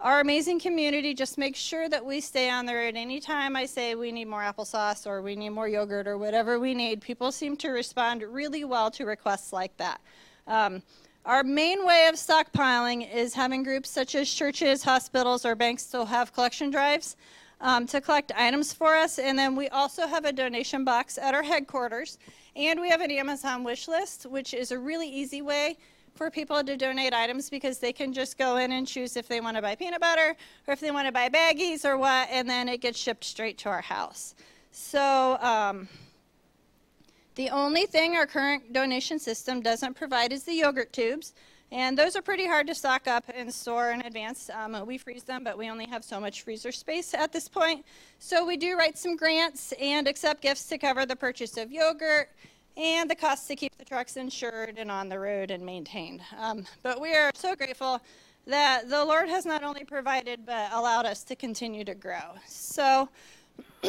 our 0.00 0.20
amazing 0.20 0.58
community 0.58 1.12
just 1.12 1.36
makes 1.36 1.58
sure 1.58 1.86
that 1.88 2.04
we 2.04 2.22
stay 2.22 2.48
on 2.48 2.64
the 2.64 2.74
road. 2.74 2.96
Anytime 2.96 3.54
I 3.54 3.66
say 3.66 3.94
we 3.94 4.10
need 4.12 4.28
more 4.28 4.40
applesauce 4.40 5.06
or 5.06 5.20
we 5.20 5.36
need 5.36 5.50
more 5.50 5.68
yogurt 5.68 6.08
or 6.08 6.16
whatever 6.16 6.58
we 6.58 6.72
need, 6.72 7.02
people 7.02 7.30
seem 7.30 7.54
to 7.58 7.68
respond 7.68 8.22
really 8.22 8.64
well 8.64 8.90
to 8.92 9.04
requests 9.04 9.52
like 9.52 9.76
that. 9.76 10.00
Um, 10.46 10.82
our 11.26 11.44
main 11.44 11.84
way 11.84 12.06
of 12.08 12.14
stockpiling 12.14 13.12
is 13.12 13.34
having 13.34 13.62
groups 13.62 13.90
such 13.90 14.14
as 14.14 14.32
churches, 14.32 14.82
hospitals, 14.82 15.44
or 15.44 15.54
banks 15.54 15.82
still 15.82 16.06
have 16.06 16.32
collection 16.32 16.70
drives 16.70 17.16
um, 17.60 17.86
to 17.88 18.00
collect 18.00 18.32
items 18.34 18.72
for 18.72 18.94
us. 18.94 19.18
And 19.18 19.38
then 19.38 19.54
we 19.54 19.68
also 19.68 20.06
have 20.06 20.24
a 20.24 20.32
donation 20.32 20.82
box 20.82 21.18
at 21.18 21.34
our 21.34 21.42
headquarters. 21.42 22.18
And 22.56 22.80
we 22.80 22.88
have 22.88 23.02
an 23.02 23.10
Amazon 23.10 23.64
wish 23.64 23.86
list, 23.86 24.24
which 24.24 24.54
is 24.54 24.72
a 24.72 24.78
really 24.78 25.08
easy 25.08 25.42
way 25.42 25.76
for 26.20 26.30
people 26.30 26.62
to 26.62 26.76
donate 26.76 27.14
items 27.14 27.48
because 27.48 27.78
they 27.78 27.94
can 27.94 28.12
just 28.12 28.36
go 28.36 28.58
in 28.58 28.72
and 28.72 28.86
choose 28.86 29.16
if 29.16 29.26
they 29.26 29.40
want 29.40 29.56
to 29.56 29.62
buy 29.62 29.74
peanut 29.74 30.02
butter 30.02 30.36
or 30.66 30.74
if 30.74 30.78
they 30.78 30.90
want 30.90 31.06
to 31.06 31.12
buy 31.12 31.30
baggies 31.30 31.82
or 31.82 31.96
what, 31.96 32.28
and 32.30 32.46
then 32.46 32.68
it 32.68 32.82
gets 32.82 32.98
shipped 32.98 33.24
straight 33.24 33.56
to 33.56 33.70
our 33.70 33.80
house. 33.80 34.34
So, 34.70 35.38
um, 35.40 35.88
the 37.36 37.48
only 37.48 37.86
thing 37.86 38.16
our 38.16 38.26
current 38.26 38.70
donation 38.70 39.18
system 39.18 39.62
doesn't 39.62 39.94
provide 39.94 40.30
is 40.30 40.42
the 40.42 40.52
yogurt 40.52 40.92
tubes. 40.92 41.32
And 41.72 41.96
those 41.96 42.16
are 42.16 42.22
pretty 42.22 42.46
hard 42.46 42.66
to 42.66 42.74
stock 42.74 43.08
up 43.08 43.24
and 43.34 43.50
store 43.50 43.92
in 43.92 44.02
advance. 44.02 44.50
Um, 44.50 44.84
we 44.86 44.98
freeze 44.98 45.22
them, 45.22 45.42
but 45.42 45.56
we 45.56 45.70
only 45.70 45.86
have 45.86 46.04
so 46.04 46.20
much 46.20 46.42
freezer 46.42 46.70
space 46.70 47.14
at 47.14 47.32
this 47.32 47.48
point. 47.48 47.86
So 48.18 48.44
we 48.44 48.58
do 48.58 48.76
write 48.76 48.98
some 48.98 49.16
grants 49.16 49.72
and 49.80 50.06
accept 50.06 50.42
gifts 50.42 50.66
to 50.66 50.76
cover 50.76 51.06
the 51.06 51.16
purchase 51.16 51.56
of 51.56 51.72
yogurt 51.72 52.28
and 52.76 53.10
the 53.10 53.14
cost 53.14 53.48
to 53.48 53.56
keep 53.56 53.76
the 53.78 53.84
trucks 53.84 54.16
insured 54.16 54.78
and 54.78 54.90
on 54.90 55.08
the 55.08 55.18
road 55.18 55.50
and 55.50 55.64
maintained. 55.64 56.20
Um, 56.38 56.66
but 56.82 57.00
we 57.00 57.14
are 57.14 57.30
so 57.34 57.54
grateful 57.54 58.00
that 58.46 58.88
the 58.88 59.04
Lord 59.04 59.28
has 59.28 59.44
not 59.44 59.62
only 59.62 59.84
provided 59.84 60.46
but 60.46 60.72
allowed 60.72 61.06
us 61.06 61.22
to 61.24 61.36
continue 61.36 61.84
to 61.84 61.94
grow. 61.94 62.34
So 62.46 63.08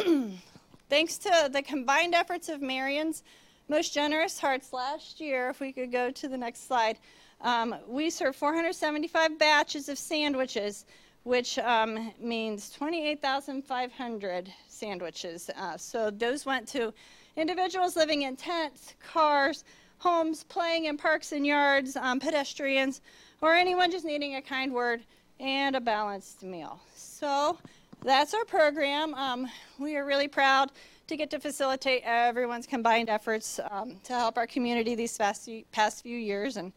thanks 0.90 1.18
to 1.18 1.48
the 1.52 1.62
combined 1.62 2.14
efforts 2.14 2.48
of 2.48 2.60
Marion's 2.60 3.22
most 3.68 3.94
generous 3.94 4.38
hearts 4.38 4.72
last 4.72 5.20
year, 5.20 5.48
if 5.48 5.60
we 5.60 5.72
could 5.72 5.90
go 5.90 6.10
to 6.10 6.28
the 6.28 6.36
next 6.36 6.66
slide, 6.66 6.98
um, 7.40 7.74
we 7.88 8.10
served 8.10 8.36
475 8.36 9.38
batches 9.38 9.88
of 9.88 9.98
sandwiches, 9.98 10.84
which 11.24 11.58
um, 11.58 12.12
means 12.20 12.70
28,500 12.70 14.52
sandwiches. 14.68 15.50
Uh, 15.56 15.76
so 15.76 16.10
those 16.10 16.44
went 16.44 16.68
to 16.68 16.92
individuals 17.36 17.96
living 17.96 18.22
in 18.22 18.36
tents, 18.36 18.94
cars, 19.00 19.64
homes, 19.98 20.44
playing 20.44 20.86
in 20.86 20.96
parks 20.96 21.32
and 21.32 21.46
yards, 21.46 21.96
um, 21.96 22.18
pedestrians, 22.18 23.00
or 23.40 23.54
anyone 23.54 23.90
just 23.90 24.04
needing 24.04 24.36
a 24.36 24.42
kind 24.42 24.72
word 24.72 25.02
and 25.40 25.76
a 25.76 25.80
balanced 25.80 26.42
meal. 26.42 26.80
So 26.94 27.58
that's 28.02 28.34
our 28.34 28.44
program. 28.44 29.14
Um, 29.14 29.48
we 29.78 29.96
are 29.96 30.04
really 30.04 30.28
proud 30.28 30.72
to 31.08 31.16
get 31.16 31.30
to 31.30 31.38
facilitate 31.38 32.02
everyone's 32.04 32.66
combined 32.66 33.08
efforts 33.08 33.60
um, 33.70 33.96
to 34.04 34.12
help 34.12 34.38
our 34.38 34.46
community 34.46 34.94
these 34.94 35.16
past 35.16 35.44
few, 35.44 35.64
past 35.72 36.02
few 36.02 36.16
years. 36.16 36.56
And 36.56 36.72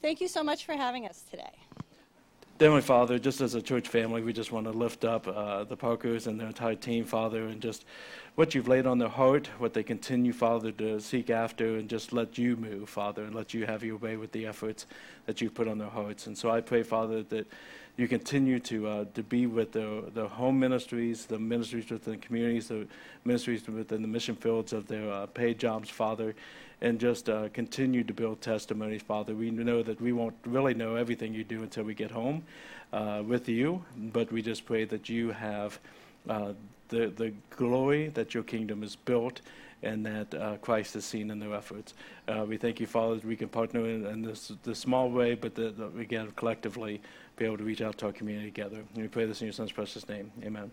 thank 0.00 0.20
you 0.20 0.28
so 0.28 0.42
much 0.42 0.64
for 0.64 0.72
having 0.74 1.06
us 1.06 1.24
today. 1.30 1.52
Heavenly 2.62 2.82
Father, 2.82 3.18
just 3.18 3.40
as 3.40 3.56
a 3.56 3.60
church 3.60 3.88
family, 3.88 4.22
we 4.22 4.32
just 4.32 4.52
want 4.52 4.66
to 4.66 4.70
lift 4.70 5.04
up 5.04 5.26
uh, 5.26 5.64
the 5.64 5.76
Parkers 5.76 6.28
and 6.28 6.38
their 6.38 6.46
entire 6.46 6.76
team, 6.76 7.04
Father, 7.04 7.46
and 7.46 7.60
just 7.60 7.84
what 8.36 8.54
you've 8.54 8.68
laid 8.68 8.86
on 8.86 8.98
their 8.98 9.08
heart, 9.08 9.48
what 9.58 9.74
they 9.74 9.82
continue, 9.82 10.32
Father, 10.32 10.70
to 10.70 11.00
seek 11.00 11.28
after, 11.28 11.78
and 11.78 11.88
just 11.88 12.12
let 12.12 12.38
you 12.38 12.54
move, 12.54 12.88
Father, 12.88 13.24
and 13.24 13.34
let 13.34 13.52
you 13.52 13.66
have 13.66 13.82
your 13.82 13.96
way 13.96 14.16
with 14.16 14.30
the 14.30 14.46
efforts 14.46 14.86
that 15.26 15.40
you've 15.40 15.54
put 15.54 15.66
on 15.66 15.76
their 15.76 15.88
hearts. 15.88 16.28
And 16.28 16.38
so 16.38 16.52
I 16.52 16.60
pray, 16.60 16.84
Father, 16.84 17.24
that 17.24 17.48
you 17.96 18.06
continue 18.06 18.60
to 18.60 18.86
uh, 18.86 19.04
to 19.14 19.24
be 19.24 19.46
with 19.46 19.72
the 19.72 20.04
the 20.14 20.28
home 20.28 20.60
ministries, 20.60 21.26
the 21.26 21.40
ministries 21.40 21.90
within 21.90 22.12
the 22.12 22.18
communities, 22.20 22.68
the 22.68 22.86
ministries 23.24 23.66
within 23.66 24.02
the 24.02 24.08
mission 24.08 24.36
fields 24.36 24.72
of 24.72 24.86
their 24.86 25.10
uh, 25.10 25.26
paid 25.26 25.58
jobs, 25.58 25.90
Father, 25.90 26.32
and 26.82 26.98
just 26.98 27.30
uh, 27.30 27.48
continue 27.50 28.02
to 28.04 28.12
build 28.12 28.42
testimonies, 28.42 29.02
Father. 29.02 29.34
We 29.34 29.50
know 29.50 29.82
that 29.82 30.00
we 30.00 30.12
won't 30.12 30.34
really 30.44 30.74
know 30.74 30.96
everything 30.96 31.32
you 31.32 31.44
do 31.44 31.62
until 31.62 31.84
we 31.84 31.94
get 31.94 32.10
home 32.10 32.42
uh, 32.92 33.22
with 33.24 33.48
you, 33.48 33.82
but 33.96 34.30
we 34.30 34.42
just 34.42 34.66
pray 34.66 34.84
that 34.84 35.08
you 35.08 35.30
have 35.30 35.78
uh, 36.28 36.52
the 36.88 37.06
the 37.06 37.32
glory 37.50 38.08
that 38.08 38.34
your 38.34 38.42
kingdom 38.42 38.82
is 38.82 38.96
built. 38.96 39.40
And 39.84 40.06
that 40.06 40.32
uh, 40.32 40.58
Christ 40.58 40.94
is 40.94 41.04
seen 41.04 41.28
in 41.28 41.40
their 41.40 41.52
efforts. 41.52 41.94
Uh, 42.28 42.44
we 42.48 42.56
thank 42.56 42.78
you, 42.78 42.86
Father, 42.86 43.16
that 43.16 43.24
we 43.24 43.34
can 43.34 43.48
partner 43.48 43.80
in, 43.80 44.06
in 44.06 44.22
this, 44.22 44.52
this 44.62 44.78
small 44.78 45.10
way, 45.10 45.34
but 45.34 45.56
that, 45.56 45.76
that 45.76 45.92
we 45.92 46.06
can 46.06 46.30
collectively 46.36 47.00
be 47.34 47.44
able 47.44 47.56
to 47.56 47.64
reach 47.64 47.82
out 47.82 47.98
to 47.98 48.06
our 48.06 48.12
community 48.12 48.46
together. 48.46 48.76
And 48.94 49.02
we 49.02 49.08
pray 49.08 49.26
this 49.26 49.40
in 49.40 49.48
your 49.48 49.52
son's 49.52 49.72
precious 49.72 50.08
name. 50.08 50.30
Amen. 50.44 50.70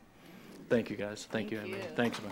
Thank 0.69 0.91
you, 0.91 0.95
guys. 0.95 1.27
Thank, 1.31 1.49
Thank 1.49 1.51
you, 1.51 1.57
Emily. 1.57 1.79
you. 1.79 1.95
Thanks, 1.95 2.21
man. 2.21 2.31